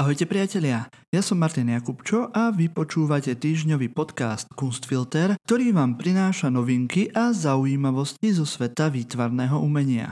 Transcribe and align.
Ahojte 0.00 0.24
priatelia, 0.24 0.88
ja 1.12 1.20
som 1.20 1.36
Martin 1.36 1.68
Jakubčo 1.68 2.32
a 2.32 2.48
vy 2.48 2.72
počúvate 2.72 3.36
týždňový 3.36 3.92
podcast 3.92 4.48
Kunstfilter, 4.56 5.36
ktorý 5.44 5.76
vám 5.76 6.00
prináša 6.00 6.48
novinky 6.48 7.12
a 7.12 7.36
zaujímavosti 7.36 8.32
zo 8.32 8.48
sveta 8.48 8.88
výtvarného 8.88 9.60
umenia. 9.60 10.08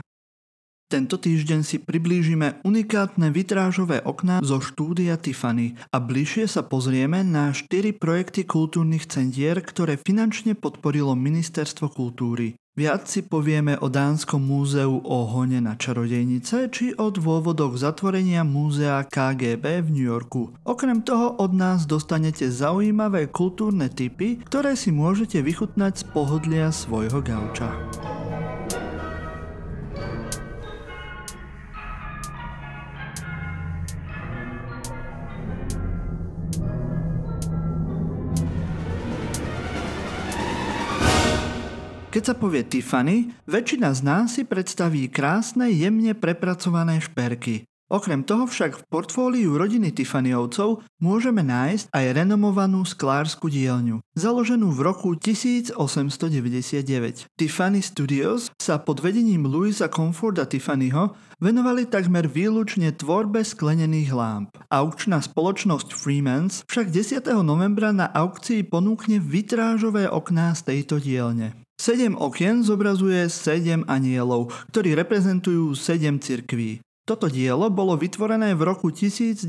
Tento 0.89 1.21
týždeň 1.21 1.61
si 1.61 1.77
priblížime 1.77 2.65
unikátne 2.65 3.29
vitrážové 3.29 4.01
okná 4.01 4.41
zo 4.41 4.57
štúdia 4.57 5.21
Tiffany 5.21 5.77
a 5.93 6.01
bližšie 6.01 6.49
sa 6.49 6.65
pozrieme 6.65 7.21
na 7.21 7.53
4 7.53 7.93
projekty 7.93 8.41
kultúrnych 8.41 9.05
centier, 9.05 9.61
ktoré 9.61 10.01
finančne 10.01 10.57
podporilo 10.57 11.13
Ministerstvo 11.13 11.93
kultúry. 11.93 12.57
Viac 12.73 13.05
si 13.05 13.21
povieme 13.21 13.77
o 13.77 13.85
Dánskom 13.85 14.41
múzeu 14.41 14.97
o 15.05 15.29
hone 15.29 15.61
na 15.61 15.77
čarodejnice 15.77 16.73
či 16.73 16.97
o 16.97 17.13
dôvodoch 17.13 17.77
zatvorenia 17.77 18.41
múzea 18.41 19.05
KGB 19.05 19.85
v 19.85 19.89
New 19.93 20.07
Yorku. 20.09 20.57
Okrem 20.65 21.05
toho 21.05 21.37
od 21.37 21.53
nás 21.53 21.85
dostanete 21.85 22.49
zaujímavé 22.49 23.29
kultúrne 23.29 23.93
typy, 23.93 24.41
ktoré 24.41 24.73
si 24.73 24.89
môžete 24.89 25.37
vychutnať 25.45 26.01
z 26.01 26.03
pohodlia 26.09 26.73
svojho 26.73 27.21
gauča. 27.21 27.77
Keď 42.19 42.27
sa 42.27 42.35
povie 42.35 42.67
Tiffany, 42.67 43.31
väčšina 43.47 43.95
z 43.95 44.01
nás 44.03 44.35
si 44.35 44.43
predstaví 44.43 45.07
krásne, 45.07 45.71
jemne 45.71 46.11
prepracované 46.11 46.99
šperky. 46.99 47.63
Okrem 47.87 48.27
toho 48.27 48.43
však 48.43 48.75
v 48.75 48.83
portfóliu 48.91 49.55
rodiny 49.55 49.95
Tiffanyovcov 49.95 50.83
môžeme 50.99 51.47
nájsť 51.47 51.87
aj 51.95 52.19
renomovanú 52.19 52.83
sklársku 52.83 53.47
dielňu, 53.47 54.03
založenú 54.19 54.67
v 54.67 54.79
roku 54.83 55.15
1899. 55.15 57.31
Tiffany 57.39 57.79
Studios 57.79 58.51
sa 58.59 58.83
pod 58.83 58.99
vedením 58.99 59.47
Louisa 59.47 59.87
Comforda 59.87 60.43
Tiffanyho 60.43 61.15
venovali 61.39 61.87
takmer 61.87 62.27
výlučne 62.27 62.91
tvorbe 62.99 63.47
sklenených 63.47 64.11
lámp. 64.11 64.51
Aukčná 64.67 65.23
spoločnosť 65.23 65.95
Freemans 65.95 66.67
však 66.67 66.91
10. 66.91 67.31
novembra 67.47 67.95
na 67.95 68.11
aukcii 68.11 68.67
ponúkne 68.67 69.23
vitrážové 69.23 70.11
okná 70.11 70.51
z 70.51 70.67
tejto 70.67 70.99
dielne. 70.99 71.55
Sedem 71.79 72.19
okien 72.19 72.59
zobrazuje 72.59 73.31
sedem 73.31 73.87
anielov, 73.87 74.51
ktorí 74.67 74.99
reprezentujú 74.99 75.71
sedem 75.79 76.19
cirkví. 76.19 76.83
Toto 77.07 77.31
dielo 77.31 77.71
bolo 77.71 77.95
vytvorené 77.95 78.51
v 78.51 78.67
roku 78.67 78.91
1902 78.91 79.47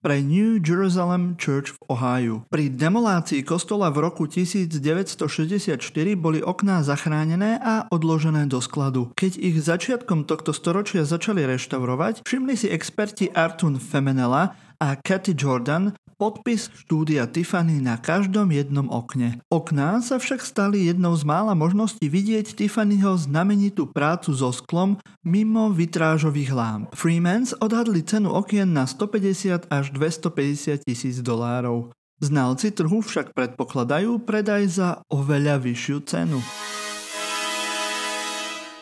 pre 0.00 0.16
New 0.24 0.58
Jerusalem 0.58 1.36
Church 1.36 1.76
v 1.76 1.78
Ohio. 1.92 2.34
Pri 2.48 2.72
demolácii 2.72 3.44
kostola 3.44 3.92
v 3.92 4.08
roku 4.08 4.24
1964 4.24 5.76
boli 6.16 6.40
okná 6.40 6.80
zachránené 6.82 7.60
a 7.60 7.84
odložené 7.92 8.48
do 8.48 8.58
skladu. 8.64 9.12
Keď 9.12 9.32
ich 9.44 9.60
začiatkom 9.60 10.24
tohto 10.24 10.56
storočia 10.56 11.04
začali 11.04 11.44
reštaurovať, 11.44 12.24
všimli 12.24 12.54
si 12.56 12.72
experti 12.72 13.28
Artun 13.30 13.76
Femenela 13.76 14.56
a 14.80 14.96
Cathy 14.96 15.36
Jordan 15.36 15.92
podpis 16.16 16.68
štúdia 16.84 17.28
Tiffany 17.28 17.80
na 17.80 17.96
každom 18.00 18.52
jednom 18.52 18.88
okne. 18.92 19.40
Okná 19.48 20.00
sa 20.04 20.20
však 20.20 20.44
stali 20.44 20.88
jednou 20.88 21.16
z 21.16 21.24
mála 21.24 21.56
možností 21.56 22.08
vidieť 22.08 22.56
Tiffanyho 22.56 23.16
znamenitú 23.16 23.88
prácu 23.88 24.36
so 24.36 24.52
sklom 24.52 25.00
mimo 25.24 25.72
vitrážových 25.72 26.52
lámp. 26.52 26.84
Freemans 26.92 27.56
odhadli 27.56 28.04
cenu 28.04 28.32
okien 28.32 28.68
na 28.68 28.84
150 28.84 29.68
až 29.72 29.84
250 29.96 30.84
tisíc 30.84 31.24
dolárov. 31.24 31.92
Znalci 32.20 32.68
trhu 32.76 33.00
však 33.00 33.32
predpokladajú 33.32 34.20
predaj 34.28 34.62
za 34.68 34.88
oveľa 35.08 35.56
vyššiu 35.56 35.98
cenu. 36.04 36.40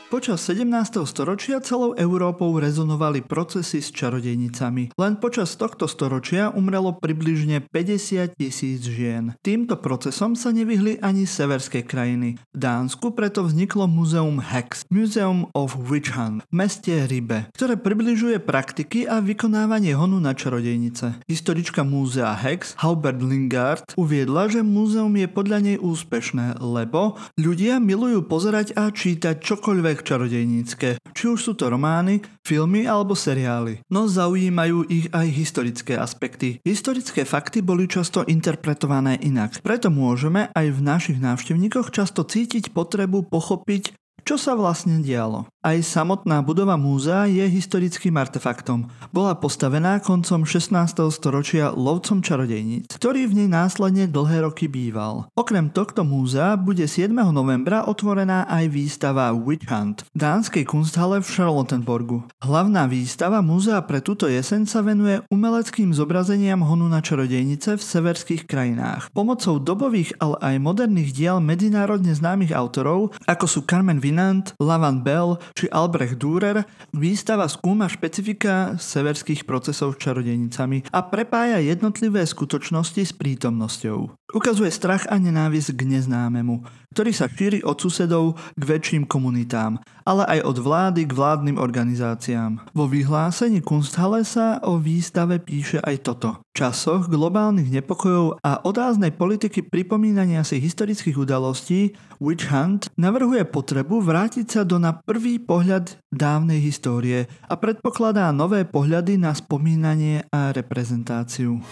Počas 0.09 0.41
17. 0.49 1.05
storočia 1.05 1.61
celou 1.61 1.93
Európou 1.93 2.57
rezonovali 2.57 3.21
procesy 3.21 3.85
s 3.85 3.93
čarodejnicami. 3.93 4.97
Len 4.97 5.21
počas 5.21 5.53
tohto 5.53 5.85
storočia 5.85 6.49
umrelo 6.49 6.97
približne 6.97 7.61
50 7.69 8.33
tisíc 8.33 8.89
žien. 8.89 9.37
Týmto 9.45 9.77
procesom 9.77 10.33
sa 10.33 10.49
nevyhli 10.49 10.97
ani 11.05 11.29
severské 11.29 11.85
krajiny. 11.85 12.41
V 12.41 12.57
Dánsku 12.57 13.13
preto 13.13 13.45
vzniklo 13.45 13.85
Muzeum 13.85 14.41
Hex, 14.41 14.89
Museum 14.89 15.45
of 15.53 15.77
Witch 15.77 16.17
Hunt 16.17 16.41
v 16.49 16.53
meste 16.57 17.05
Ribe, 17.05 17.53
ktoré 17.53 17.77
približuje 17.77 18.41
praktiky 18.41 19.05
a 19.05 19.21
vykonávanie 19.21 19.93
honu 19.93 20.25
na 20.25 20.33
čarodejnice. 20.33 21.21
Historička 21.29 21.85
múzea 21.85 22.33
Hex, 22.33 22.81
Halbert 22.81 23.21
Lingard, 23.21 23.85
uviedla, 24.01 24.49
že 24.49 24.65
múzeum 24.65 25.13
je 25.21 25.29
podľa 25.29 25.59
nej 25.69 25.77
úspešné, 25.77 26.65
lebo 26.65 27.21
ľudia 27.37 27.77
milujú 27.77 28.25
pozerať 28.25 28.73
a 28.73 28.89
čítať 28.89 29.45
čokoľvek 29.45 29.98
tak 29.99 30.07
čarodejnícke, 30.15 31.03
či 31.11 31.25
už 31.27 31.43
sú 31.43 31.53
to 31.59 31.67
romány, 31.67 32.23
filmy 32.47 32.87
alebo 32.87 33.19
seriály. 33.19 33.83
No 33.91 34.07
zaujímajú 34.07 34.87
ich 34.87 35.11
aj 35.11 35.27
historické 35.27 35.99
aspekty. 35.99 36.63
Historické 36.63 37.27
fakty 37.27 37.67
boli 37.67 37.91
často 37.91 38.23
interpretované 38.23 39.19
inak. 39.19 39.59
Preto 39.59 39.91
môžeme 39.91 40.55
aj 40.55 40.71
v 40.71 40.81
našich 40.87 41.19
návštevníkoch 41.19 41.91
často 41.91 42.23
cítiť 42.23 42.71
potrebu 42.71 43.27
pochopiť, 43.27 43.99
čo 44.29 44.37
sa 44.37 44.53
vlastne 44.53 45.01
dialo? 45.01 45.49
Aj 45.65 45.81
samotná 45.81 46.45
budova 46.45 46.77
múzea 46.77 47.25
je 47.33 47.49
historickým 47.49 48.13
artefaktom. 48.21 48.93
Bola 49.09 49.33
postavená 49.33 50.05
koncom 50.05 50.45
16. 50.45 50.69
storočia 51.09 51.73
lovcom 51.73 52.21
čarodejníc, 52.21 52.93
ktorý 52.93 53.25
v 53.25 53.43
nej 53.43 53.49
následne 53.49 54.05
dlhé 54.05 54.45
roky 54.45 54.69
býval. 54.69 55.33
Okrem 55.33 55.73
tohto 55.73 56.05
múzea 56.05 56.61
bude 56.61 56.85
7. 56.85 57.09
novembra 57.33 57.89
otvorená 57.89 58.45
aj 58.53 58.69
výstava 58.69 59.33
Witch 59.33 59.65
Hunt 59.73 60.05
v 60.13 60.17
dánskej 60.21 60.69
kunsthalle 60.69 61.25
v 61.25 61.29
Charlottenburgu. 61.33 62.29
Hlavná 62.45 62.85
výstava 62.85 63.41
múzea 63.41 63.81
pre 63.89 64.05
túto 64.05 64.29
jeseň 64.29 64.69
sa 64.69 64.85
venuje 64.85 65.25
umeleckým 65.33 65.97
zobrazeniam 65.97 66.61
honu 66.69 66.85
na 66.85 67.01
čarodejnice 67.01 67.81
v 67.81 67.83
severských 67.83 68.45
krajinách. 68.45 69.09
Pomocou 69.17 69.57
dobových, 69.57 70.21
ale 70.21 70.37
aj 70.45 70.55
moderných 70.61 71.17
diel 71.17 71.41
medzinárodne 71.41 72.13
známych 72.13 72.53
autorov, 72.53 73.17
ako 73.25 73.49
sú 73.49 73.65
Carmen 73.65 74.05
Vin 74.05 74.18
Tennant, 74.19 74.51
Lavan 74.59 75.07
Bell 75.07 75.39
či 75.55 75.71
Albrecht 75.71 76.19
Dürer 76.19 76.67
výstava 76.91 77.47
skúma 77.47 77.87
špecifika 77.87 78.75
severských 78.75 79.47
procesov 79.47 79.95
s 79.95 80.03
čarodejnicami 80.03 80.91
a 80.91 81.07
prepája 81.07 81.63
jednotlivé 81.63 82.27
skutočnosti 82.27 82.99
s 82.99 83.15
prítomnosťou. 83.15 84.11
Ukazuje 84.35 84.75
strach 84.75 85.07
a 85.07 85.23
nenávisť 85.23 85.71
k 85.71 85.87
neznámemu, 85.87 86.67
ktorý 86.93 87.11
sa 87.13 87.29
šíri 87.29 87.61
od 87.63 87.77
susedov 87.77 88.35
k 88.57 88.63
väčším 88.65 89.05
komunitám, 89.05 89.79
ale 90.09 90.25
aj 90.25 90.41
od 90.49 90.57
vlády 90.59 91.05
k 91.05 91.13
vládnym 91.13 91.61
organizáciám. 91.61 92.65
Vo 92.73 92.89
vyhlásení 92.89 93.61
Kunsthalle 93.61 94.25
sa 94.25 94.57
o 94.65 94.81
výstave 94.81 95.37
píše 95.37 95.79
aj 95.85 95.97
toto. 96.01 96.41
V 96.41 96.65
časoch 96.65 97.07
globálnych 97.07 97.69
nepokojov 97.69 98.41
a 98.41 98.65
odáznej 98.65 99.13
politiky 99.13 99.69
pripomínania 99.69 100.43
si 100.43 100.59
historických 100.59 101.21
udalostí 101.21 101.93
Witch 102.19 102.49
Hunt 102.51 102.91
navrhuje 102.99 103.45
potrebu 103.47 104.03
vrátiť 104.03 104.47
sa 104.49 104.63
do 104.65 104.81
na 104.81 104.97
prvý 104.97 105.39
pohľad 105.39 106.01
dávnej 106.11 106.59
histórie 106.59 107.31
a 107.47 107.55
predpokladá 107.55 108.33
nové 108.35 108.67
pohľady 108.67 109.21
na 109.21 109.37
spomínanie 109.37 110.27
a 110.35 110.51
reprezentáciu. 110.51 111.63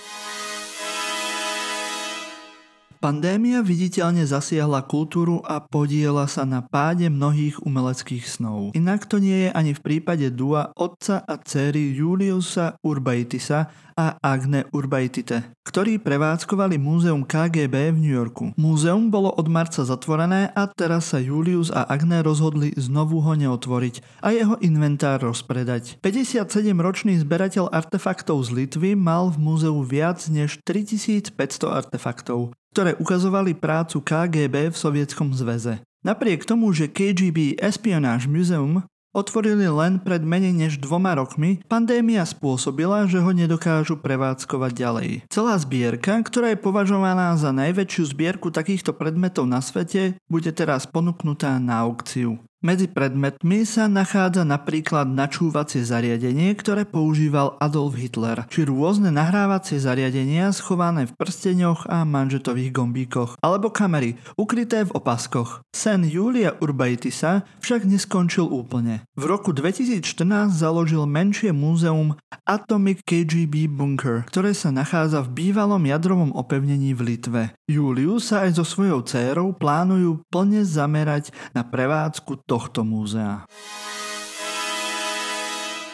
Pandémia 2.97 3.61
viditeľne 3.61 4.25
zasiahla 4.25 4.81
kultúru 4.89 5.45
a 5.45 5.61
podiela 5.61 6.25
sa 6.25 6.49
na 6.49 6.65
páde 6.65 7.13
mnohých 7.13 7.61
umeleckých 7.61 8.25
snov. 8.25 8.73
Inak 8.73 9.05
to 9.05 9.21
nie 9.21 9.47
je 9.47 9.51
ani 9.53 9.77
v 9.77 9.85
prípade 9.85 10.33
Dua 10.33 10.73
otca 10.73 11.21
a 11.21 11.37
céry 11.37 11.93
Juliusa 11.93 12.81
Urbaitisa 12.81 13.69
a 13.97 14.21
Agne 14.21 14.69
Urbaitite, 14.77 15.57
ktorí 15.65 15.97
prevádzkovali 15.97 16.77
múzeum 16.77 17.25
KGB 17.25 17.97
v 17.97 17.99
New 18.01 18.13
Yorku. 18.13 18.53
Múzeum 18.61 19.09
bolo 19.09 19.33
od 19.33 19.49
marca 19.49 19.89
zatvorené 19.89 20.53
a 20.53 20.69
teraz 20.69 21.17
sa 21.17 21.19
Julius 21.21 21.73
a 21.73 21.89
Agne 21.89 22.21
rozhodli 22.21 22.77
znovu 22.77 23.25
ho 23.25 23.33
neotvoriť 23.33 24.21
a 24.21 24.37
jeho 24.37 24.61
inventár 24.61 25.25
rozpredať. 25.25 25.97
57-ročný 26.05 27.17
zberateľ 27.25 27.73
artefaktov 27.73 28.45
z 28.45 28.65
Litvy 28.65 28.93
mal 28.93 29.33
v 29.33 29.41
múzeu 29.41 29.77
viac 29.81 30.21
než 30.29 30.61
3500 30.65 31.33
artefaktov 31.65 32.53
ktoré 32.77 32.93
ukazovali 33.01 33.57
prácu 33.57 34.05
KGB 34.05 34.69
v 34.69 34.77
Sovietskom 34.77 35.33
zväze. 35.33 35.81
Napriek 36.05 36.45
tomu, 36.45 36.69
že 36.77 36.93
KGB 36.93 37.57
Espionage 37.57 38.29
Museum 38.29 38.85
otvorili 39.17 39.65
len 39.65 39.97
pred 39.97 40.21
menej 40.21 40.53
než 40.53 40.73
dvoma 40.77 41.17
rokmi, 41.17 41.65
pandémia 41.73 42.21
spôsobila, 42.29 43.09
že 43.09 43.17
ho 43.17 43.33
nedokážu 43.33 43.97
prevádzkovať 43.97 44.73
ďalej. 44.77 45.09
Celá 45.33 45.57
zbierka, 45.57 46.21
ktorá 46.21 46.53
je 46.53 46.61
považovaná 46.61 47.33
za 47.41 47.49
najväčšiu 47.49 48.13
zbierku 48.13 48.53
takýchto 48.53 48.93
predmetov 48.93 49.49
na 49.49 49.65
svete, 49.65 50.21
bude 50.29 50.53
teraz 50.53 50.85
ponúknutá 50.85 51.57
na 51.57 51.81
aukciu. 51.81 52.37
Medzi 52.67 52.91
predmetmi 52.91 53.63
sa 53.63 53.87
nachádza 53.87 54.43
napríklad 54.43 55.07
načúvacie 55.07 55.87
zariadenie, 55.87 56.51
ktoré 56.59 56.83
používal 56.83 57.55
Adolf 57.63 57.95
Hitler, 57.95 58.43
či 58.51 58.67
rôzne 58.67 59.15
nahrávacie 59.15 59.79
zariadenia 59.79 60.51
schované 60.51 61.07
v 61.07 61.15
prsteňoch 61.15 61.87
a 61.87 62.03
manžetových 62.03 62.75
gombíkoch, 62.75 63.39
alebo 63.39 63.71
kamery 63.71 64.19
ukryté 64.35 64.83
v 64.83 64.99
opaskoch. 64.99 65.63
Sen 65.71 66.11
Julia 66.11 66.59
Urbaitisa 66.59 67.47
však 67.63 67.87
neskončil 67.87 68.51
úplne. 68.51 69.07
V 69.15 69.31
roku 69.31 69.55
2014 69.55 70.51
založil 70.51 71.07
menšie 71.07 71.55
múzeum 71.55 72.19
Atomic 72.51 73.07
KGB 73.07 73.71
Bunker, 73.71 74.27
ktoré 74.27 74.51
sa 74.59 74.75
nachádza 74.75 75.23
v 75.23 75.39
bývalom 75.39 75.87
jadrovom 75.87 76.35
opevnení 76.35 76.99
v 76.99 77.15
Litve. 77.15 77.43
Juliu 77.71 78.19
sa 78.19 78.43
aj 78.43 78.59
so 78.59 78.67
svojou 78.67 79.07
dcérou 79.07 79.55
plánujú 79.55 80.19
plne 80.35 80.67
zamerať 80.67 81.31
na 81.55 81.63
prevádzku 81.63 82.43
to 82.43 82.56
tohto 82.57 82.89
múzea. 82.89 83.45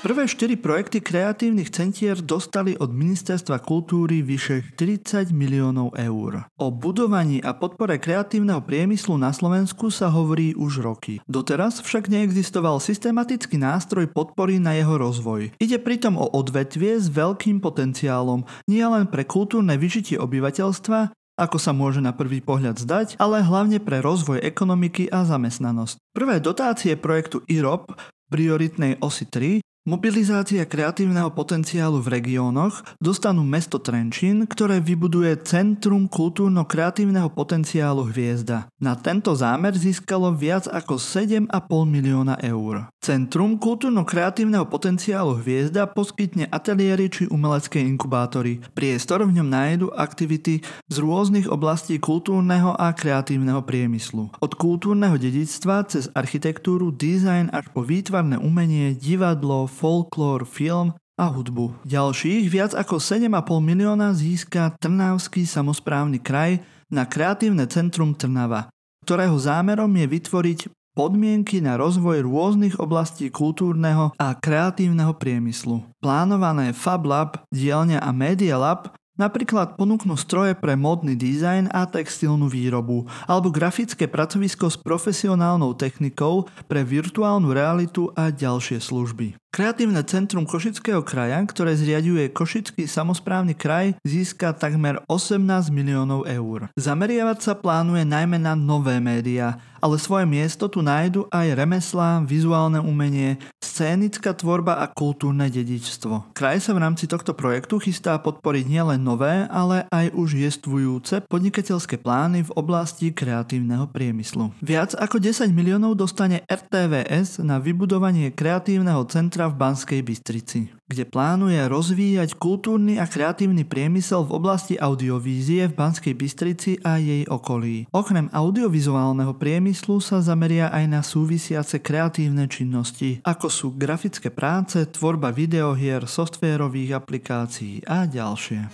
Prvé 0.02 0.26
štyri 0.26 0.58
projekty 0.58 0.98
kreatívnych 0.98 1.70
centier 1.70 2.18
dostali 2.18 2.74
od 2.74 2.90
Ministerstva 2.90 3.62
kultúry 3.62 4.18
vyše 4.18 4.66
40 4.74 5.30
miliónov 5.30 5.94
eur. 5.94 6.42
O 6.58 6.74
budovaní 6.74 7.38
a 7.38 7.54
podpore 7.54 8.02
kreatívneho 8.02 8.66
priemyslu 8.66 9.14
na 9.14 9.30
Slovensku 9.30 9.94
sa 9.94 10.10
hovorí 10.10 10.58
už 10.58 10.82
roky. 10.82 11.22
Doteraz 11.30 11.78
však 11.86 12.10
neexistoval 12.10 12.82
systematický 12.82 13.62
nástroj 13.62 14.10
podpory 14.10 14.58
na 14.58 14.74
jeho 14.74 14.98
rozvoj. 14.98 15.54
Ide 15.62 15.78
pritom 15.78 16.18
o 16.18 16.34
odvetvie 16.34 16.98
s 16.98 17.06
veľkým 17.06 17.62
potenciálom 17.62 18.42
nielen 18.66 19.06
pre 19.06 19.22
kultúrne 19.22 19.78
vyžitie 19.78 20.18
obyvateľstva, 20.18 21.14
ako 21.36 21.56
sa 21.56 21.72
môže 21.72 22.04
na 22.04 22.12
prvý 22.12 22.44
pohľad 22.44 22.76
zdať, 22.78 23.08
ale 23.16 23.40
hlavne 23.40 23.80
pre 23.80 24.04
rozvoj 24.04 24.40
ekonomiky 24.44 25.08
a 25.08 25.24
zamestnanosť. 25.24 25.96
Prvé 26.12 26.38
dotácie 26.38 26.94
projektu 26.94 27.40
IROP 27.48 27.92
prioritnej 28.32 29.00
osy 29.04 29.28
3 29.28 29.60
Mobilizácia 29.82 30.62
kreatívneho 30.62 31.34
potenciálu 31.34 31.98
v 32.06 32.14
regiónoch 32.14 32.86
dostanú 33.02 33.42
mesto 33.42 33.82
Trenčín, 33.82 34.46
ktoré 34.46 34.78
vybuduje 34.78 35.34
Centrum 35.42 36.06
kultúrno-kreatívneho 36.06 37.26
potenciálu 37.34 38.06
Hviezda. 38.06 38.70
Na 38.78 38.94
tento 38.94 39.34
zámer 39.34 39.74
získalo 39.74 40.30
viac 40.38 40.70
ako 40.70 41.02
7,5 41.02 41.50
milióna 41.82 42.38
eur. 42.46 42.94
Centrum 43.02 43.58
kultúrno-kreatívneho 43.58 44.70
potenciálu 44.70 45.42
Hviezda 45.42 45.90
poskytne 45.90 46.46
ateliéry 46.46 47.10
či 47.10 47.26
umelecké 47.26 47.82
inkubátory. 47.82 48.62
Priestor 48.78 49.26
v 49.26 49.42
ňom 49.42 49.50
nájdu 49.50 49.90
aktivity 49.98 50.62
z 50.62 50.96
rôznych 51.02 51.50
oblastí 51.50 51.98
kultúrneho 51.98 52.78
a 52.78 52.94
kreatívneho 52.94 53.66
priemyslu. 53.66 54.30
Od 54.38 54.52
kultúrneho 54.54 55.18
dedičstva 55.18 55.90
cez 55.90 56.06
architektúru, 56.14 56.94
dizajn 56.94 57.50
až 57.50 57.66
po 57.74 57.82
výtvarné 57.82 58.38
umenie, 58.38 58.94
divadlo, 58.94 59.71
folklór, 59.72 60.44
film 60.44 60.92
a 61.16 61.26
hudbu. 61.32 61.72
Ďalších 61.88 62.44
viac 62.52 62.72
ako 62.76 63.00
7,5 63.00 63.32
milióna 63.64 64.12
získa 64.12 64.76
Trnavský 64.76 65.48
samozprávny 65.48 66.20
kraj 66.20 66.60
na 66.92 67.08
kreatívne 67.08 67.64
centrum 67.72 68.12
Trnava, 68.12 68.68
ktorého 69.08 69.40
zámerom 69.40 69.88
je 69.96 70.06
vytvoriť 70.06 70.60
podmienky 70.92 71.64
na 71.64 71.80
rozvoj 71.80 72.20
rôznych 72.20 72.76
oblastí 72.76 73.32
kultúrneho 73.32 74.12
a 74.20 74.36
kreatívneho 74.36 75.16
priemyslu. 75.16 75.80
Plánované 76.04 76.76
Fab 76.76 77.08
Lab, 77.08 77.40
dielňa 77.48 78.04
a 78.04 78.12
Media 78.12 78.60
Lab 78.60 78.92
Napríklad 79.12 79.76
ponúknú 79.76 80.16
stroje 80.16 80.56
pre 80.56 80.72
módny 80.72 81.12
dizajn 81.20 81.68
a 81.68 81.84
textilnú 81.84 82.48
výrobu, 82.48 83.04
alebo 83.28 83.52
grafické 83.52 84.08
pracovisko 84.08 84.72
s 84.72 84.80
profesionálnou 84.80 85.76
technikou 85.76 86.48
pre 86.64 86.80
virtuálnu 86.80 87.52
realitu 87.52 88.08
a 88.16 88.32
ďalšie 88.32 88.80
služby. 88.80 89.36
Kreatívne 89.52 90.00
centrum 90.08 90.48
Košického 90.48 91.04
kraja, 91.04 91.36
ktoré 91.44 91.76
zriaduje 91.76 92.32
Košický 92.32 92.88
samozprávny 92.88 93.52
kraj, 93.52 93.92
získa 94.00 94.56
takmer 94.56 95.04
18 95.12 95.68
miliónov 95.68 96.24
eur. 96.24 96.72
Zameriavať 96.72 97.38
sa 97.44 97.52
plánuje 97.52 98.08
najmä 98.08 98.40
na 98.40 98.56
nové 98.56 98.96
médiá, 98.96 99.60
ale 99.82 100.00
svoje 100.00 100.24
miesto 100.24 100.72
tu 100.72 100.80
nájdu 100.80 101.28
aj 101.28 101.52
remeslá, 101.52 102.24
vizuálne 102.24 102.80
umenie, 102.80 103.36
scénická 103.60 104.32
tvorba 104.32 104.80
a 104.80 104.88
kultúrne 104.88 105.52
dedičstvo. 105.52 106.32
Kraj 106.32 106.64
sa 106.64 106.72
v 106.72 106.88
rámci 106.88 107.04
tohto 107.04 107.36
projektu 107.36 107.76
chystá 107.76 108.16
podporiť 108.16 108.64
nielen 108.72 109.04
nové, 109.04 109.44
ale 109.52 109.84
aj 109.92 110.16
už 110.16 110.38
jestvujúce 110.38 111.28
podnikateľské 111.28 112.00
plány 112.00 112.46
v 112.48 112.54
oblasti 112.56 113.12
kreatívneho 113.12 113.90
priemyslu. 113.90 114.54
Viac 114.64 114.96
ako 114.96 115.20
10 115.20 115.52
miliónov 115.52 115.98
dostane 115.98 116.40
RTVS 116.48 117.44
na 117.44 117.60
vybudovanie 117.60 118.32
kreatívneho 118.32 119.04
centra 119.10 119.41
centra 119.42 119.50
v 119.50 119.58
Banskej 119.58 120.00
Bystrici, 120.06 120.70
kde 120.86 121.02
plánuje 121.02 121.58
rozvíjať 121.66 122.38
kultúrny 122.38 123.02
a 123.02 123.10
kreatívny 123.10 123.66
priemysel 123.66 124.22
v 124.22 124.38
oblasti 124.38 124.78
audiovízie 124.78 125.66
v 125.66 125.74
Banskej 125.74 126.14
Bystrici 126.14 126.78
a 126.86 127.02
jej 127.02 127.26
okolí. 127.26 127.90
Okrem 127.90 128.30
audiovizuálneho 128.30 129.34
priemyslu 129.34 129.98
sa 129.98 130.22
zameria 130.22 130.70
aj 130.70 130.84
na 130.86 131.02
súvisiace 131.02 131.82
kreatívne 131.82 132.46
činnosti, 132.46 133.18
ako 133.26 133.50
sú 133.50 133.66
grafické 133.74 134.30
práce, 134.30 134.78
tvorba 134.94 135.34
videohier, 135.34 136.06
softvérových 136.06 137.02
aplikácií 137.02 137.82
a 137.82 138.06
ďalšie. 138.06 138.70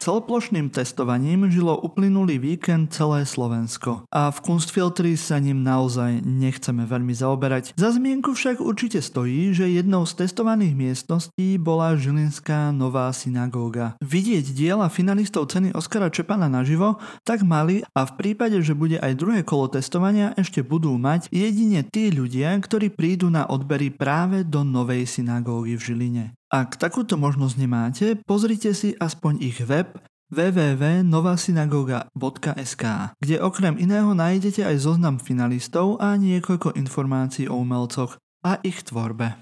Celoplošným 0.00 0.72
testovaním 0.72 1.52
žilo 1.52 1.76
uplynulý 1.76 2.40
víkend 2.40 2.88
celé 2.88 3.28
Slovensko 3.28 4.08
a 4.08 4.32
v 4.32 4.38
Kunstfiltri 4.40 5.12
sa 5.12 5.36
ním 5.36 5.60
naozaj 5.60 6.24
nechceme 6.24 6.88
veľmi 6.88 7.12
zaoberať. 7.12 7.76
Za 7.76 7.92
zmienku 7.92 8.32
však 8.32 8.64
určite 8.64 9.04
stojí, 9.04 9.52
že 9.52 9.68
jednou 9.68 10.08
z 10.08 10.24
testovaných 10.24 10.72
miestností 10.72 11.60
bola 11.60 12.00
Žilinská 12.00 12.72
nová 12.72 13.12
synagóga. 13.12 14.00
Vidieť 14.00 14.56
diela 14.56 14.88
finalistov 14.88 15.52
ceny 15.52 15.76
Oskara 15.76 16.08
Čepana 16.08 16.48
naživo 16.48 16.96
tak 17.28 17.44
mali 17.44 17.84
a 17.92 18.08
v 18.08 18.16
prípade, 18.16 18.56
že 18.64 18.72
bude 18.72 18.96
aj 18.96 19.20
druhé 19.20 19.44
kolo 19.44 19.68
testovania 19.68 20.32
ešte 20.40 20.64
budú 20.64 20.96
mať 20.96 21.28
jedine 21.28 21.84
tí 21.84 22.08
ľudia, 22.08 22.56
ktorí 22.56 22.88
prídu 22.88 23.28
na 23.28 23.44
odbery 23.44 23.92
práve 23.92 24.48
do 24.48 24.64
novej 24.64 25.04
synagógy 25.04 25.76
v 25.76 25.84
Žiline. 25.84 26.39
Ak 26.50 26.82
takúto 26.82 27.14
možnosť 27.14 27.54
nemáte, 27.62 28.18
pozrite 28.26 28.74
si 28.74 28.90
aspoň 28.98 29.38
ich 29.38 29.62
web 29.62 29.86
www.novasinagoga.sk, 30.34 32.84
kde 33.22 33.36
okrem 33.38 33.78
iného 33.78 34.10
nájdete 34.18 34.66
aj 34.66 34.82
zoznam 34.82 35.22
finalistov 35.22 36.02
a 36.02 36.18
niekoľko 36.18 36.74
informácií 36.74 37.46
o 37.46 37.54
umelcoch 37.54 38.18
a 38.42 38.58
ich 38.66 38.82
tvorbe. 38.82 39.38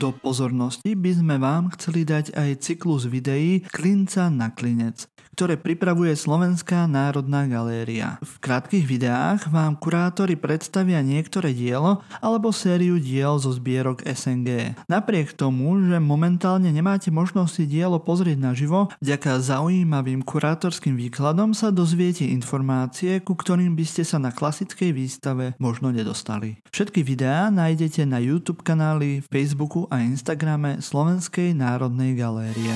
Do 0.00 0.16
pozornosti 0.16 0.96
by 0.96 1.12
sme 1.12 1.36
vám 1.36 1.76
chceli 1.76 2.08
dať 2.08 2.32
aj 2.32 2.64
cyklus 2.64 3.04
videí 3.04 3.68
Klinca 3.68 4.32
na 4.32 4.48
klinec, 4.48 5.04
ktoré 5.36 5.60
pripravuje 5.60 6.16
Slovenská 6.16 6.88
národná 6.88 7.44
galéria. 7.44 8.16
V 8.24 8.40
krátkých 8.40 8.88
videách 8.88 9.52
vám 9.52 9.76
kurátori 9.76 10.40
predstavia 10.40 11.04
niektoré 11.04 11.52
dielo 11.52 12.00
alebo 12.24 12.48
sériu 12.48 12.96
diel 12.96 13.36
zo 13.36 13.52
zbierok 13.52 14.00
SNG. 14.08 14.72
Napriek 14.88 15.36
tomu, 15.36 15.76
že 15.84 16.00
momentálne 16.00 16.72
nemáte 16.72 17.12
možnosť 17.12 17.52
si 17.60 17.64
dielo 17.68 18.00
pozrieť 18.00 18.40
naživo, 18.40 18.88
vďaka 19.04 19.36
zaujímavým 19.36 20.24
kurátorským 20.24 20.96
výkladom 20.96 21.52
sa 21.52 21.68
dozviete 21.68 22.24
informácie, 22.24 23.20
ku 23.20 23.36
ktorým 23.36 23.76
by 23.76 23.84
ste 23.84 24.08
sa 24.08 24.16
na 24.16 24.32
klasickej 24.32 24.96
výstave 24.96 25.52
možno 25.60 25.92
nedostali. 25.92 26.56
Všetky 26.72 27.04
videá 27.04 27.52
nájdete 27.52 28.08
na 28.08 28.16
YouTube 28.16 28.64
kanáli, 28.64 29.20
Facebooku 29.28 29.89
a 29.90 30.00
Instagrame 30.06 30.78
Slovenskej 30.78 31.52
národnej 31.52 32.14
galérie. 32.14 32.72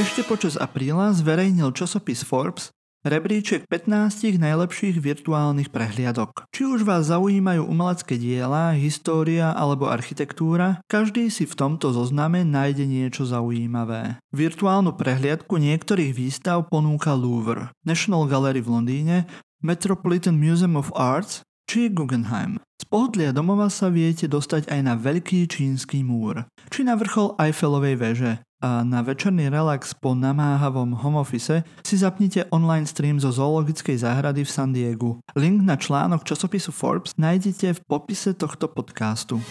Ešte 0.00 0.24
počas 0.24 0.56
apríla 0.56 1.12
zverejnil 1.12 1.76
časopis 1.76 2.24
Forbes 2.24 2.74
rebríček 3.06 3.70
15 3.70 4.34
najlepších 4.36 4.98
virtuálnych 4.98 5.70
prehliadok. 5.70 6.50
Či 6.50 6.66
už 6.66 6.82
vás 6.82 7.06
zaujímajú 7.06 7.62
umelecké 7.62 8.18
diela, 8.18 8.74
história 8.74 9.54
alebo 9.54 9.86
architektúra, 9.86 10.82
každý 10.90 11.30
si 11.30 11.46
v 11.46 11.54
tomto 11.54 11.94
zozname 11.94 12.42
nájde 12.42 12.84
niečo 12.84 13.22
zaujímavé. 13.22 14.18
Virtuálnu 14.34 14.98
prehliadku 14.98 15.54
niektorých 15.54 16.12
výstav 16.12 16.66
ponúka 16.66 17.14
Louvre, 17.14 17.70
National 17.86 18.26
Gallery 18.26 18.60
v 18.60 18.68
Londýne, 18.74 19.16
Metropolitan 19.62 20.36
Museum 20.36 20.74
of 20.74 20.90
Arts 20.92 21.46
či 21.66 21.90
Guggenheim. 21.90 22.62
Z 22.78 22.86
pohodlia 22.86 23.34
domova 23.34 23.66
sa 23.66 23.90
viete 23.90 24.30
dostať 24.30 24.70
aj 24.70 24.80
na 24.86 24.94
veľký 24.94 25.50
čínsky 25.50 26.06
múr, 26.06 26.46
či 26.70 26.86
na 26.86 26.94
vrchol 26.94 27.34
Eiffelovej 27.36 27.96
veže, 27.98 28.32
a 28.64 28.80
na 28.80 29.04
večerný 29.04 29.52
relax 29.52 29.92
po 29.92 30.16
namáhavom 30.16 30.96
home 30.96 31.20
office 31.20 31.60
si 31.84 31.94
zapnite 32.00 32.48
online 32.48 32.88
stream 32.88 33.20
zo 33.20 33.28
zoologickej 33.28 34.00
záhrady 34.00 34.48
v 34.48 34.50
San 34.50 34.72
Diegu. 34.72 35.20
Link 35.36 35.60
na 35.60 35.76
článok 35.76 36.24
časopisu 36.24 36.72
Forbes 36.72 37.12
nájdete 37.20 37.76
v 37.76 37.80
popise 37.84 38.32
tohto 38.32 38.64
podcastu. 38.72 39.44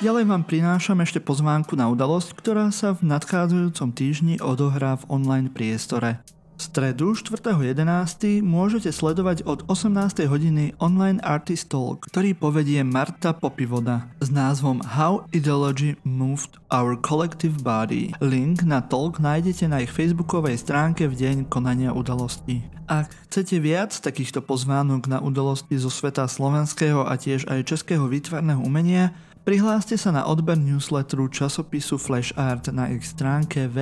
Ďalej 0.00 0.24
vám 0.24 0.48
prinášam 0.48 1.04
ešte 1.04 1.20
pozvánku 1.20 1.76
na 1.76 1.92
udalosť, 1.92 2.32
ktorá 2.32 2.72
sa 2.72 2.96
v 2.96 3.04
nadchádzajúcom 3.04 3.92
týždni 3.92 4.40
odohrá 4.40 4.96
v 4.96 5.04
online 5.12 5.52
priestore. 5.52 6.24
Stredu 6.60 7.16
4.11. 7.16 8.44
môžete 8.44 8.92
sledovať 8.92 9.48
od 9.48 9.64
18. 9.64 10.28
hodiny 10.28 10.76
online 10.76 11.16
Artist 11.24 11.72
Talk, 11.72 12.04
ktorý 12.12 12.36
povedie 12.36 12.84
Marta 12.84 13.32
Popivoda 13.32 14.12
s 14.20 14.28
názvom 14.28 14.84
How 14.84 15.24
Ideology 15.32 15.96
Moved 16.04 16.60
Our 16.68 17.00
Collective 17.00 17.64
Body. 17.64 18.12
Link 18.20 18.60
na 18.68 18.84
talk 18.84 19.16
nájdete 19.16 19.72
na 19.72 19.80
ich 19.80 19.88
facebookovej 19.88 20.60
stránke 20.60 21.08
v 21.08 21.16
deň 21.16 21.36
konania 21.48 21.96
udalosti. 21.96 22.60
Ak 22.84 23.08
chcete 23.32 23.56
viac 23.56 23.96
takýchto 23.96 24.44
pozvánok 24.44 25.08
na 25.08 25.24
udalosti 25.24 25.80
zo 25.80 25.88
sveta 25.88 26.28
slovenského 26.28 27.08
a 27.08 27.16
tiež 27.16 27.48
aj 27.48 27.72
českého 27.72 28.04
výtvarného 28.04 28.60
umenia, 28.60 29.16
Prihláste 29.40 29.96
sa 29.96 30.12
na 30.12 30.28
odber 30.28 30.60
newsletteru 30.60 31.32
časopisu 31.32 31.96
Flash 31.96 32.36
Art 32.36 32.68
na 32.76 32.92
ich 32.92 33.08
stránke 33.08 33.72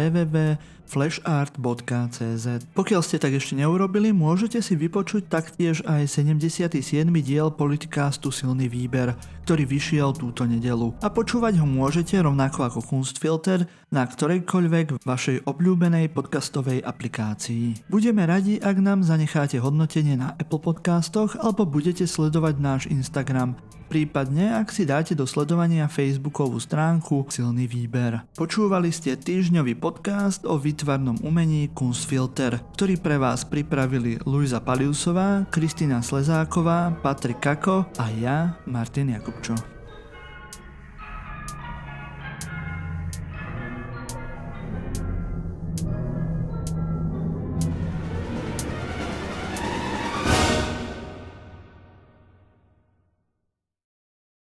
www.flashart.cz. 0.88 2.46
Pokiaľ 2.72 3.00
ste 3.04 3.20
tak 3.20 3.36
ešte 3.36 3.52
neurobili, 3.54 4.10
môžete 4.16 4.64
si 4.64 4.74
vypočuť 4.74 5.28
taktiež 5.28 5.84
aj 5.84 6.08
77. 6.08 6.80
diel 7.20 7.52
Politikástu 7.52 8.32
Silný 8.32 8.72
výber, 8.72 9.12
ktorý 9.44 9.68
vyšiel 9.68 10.16
túto 10.16 10.48
nedelu. 10.48 10.96
A 11.04 11.12
počúvať 11.12 11.60
ho 11.60 11.66
môžete 11.68 12.16
rovnako 12.16 12.64
ako 12.64 12.80
Kunstfilter 12.84 13.68
na 13.92 14.04
ktorejkoľvek 14.04 15.04
vašej 15.04 15.48
obľúbenej 15.48 16.12
podcastovej 16.12 16.84
aplikácii. 16.84 17.88
Budeme 17.88 18.24
radi, 18.28 18.60
ak 18.60 18.76
nám 18.80 19.04
zanecháte 19.04 19.60
hodnotenie 19.60 20.16
na 20.16 20.36
Apple 20.36 20.60
Podcastoch 20.60 21.36
alebo 21.40 21.64
budete 21.64 22.04
sledovať 22.04 22.54
náš 22.60 22.82
Instagram 22.88 23.56
prípadne 23.88 24.52
ak 24.60 24.68
si 24.68 24.84
dáte 24.84 25.16
do 25.16 25.24
sledovania 25.24 25.88
facebookovú 25.88 26.60
stránku 26.60 27.24
Silný 27.32 27.64
výber. 27.64 28.20
Počúvali 28.36 28.92
ste 28.92 29.16
týždňový 29.16 29.80
podcast 29.80 30.44
o 30.44 30.60
výtvarnom 30.78 31.18
umení 31.26 31.74
Kunstfilter, 31.74 32.62
ktorý 32.78 33.02
pre 33.02 33.18
vás 33.18 33.42
pripravili 33.42 34.22
Luisa 34.22 34.62
Paliusová, 34.62 35.42
Kristina 35.50 36.06
Slezáková, 36.06 36.94
Patrik 37.02 37.42
Kako 37.42 37.90
a 37.98 38.06
ja, 38.14 38.54
Martin 38.62 39.10
Jakubčo. 39.10 39.77